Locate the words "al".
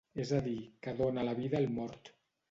1.59-1.69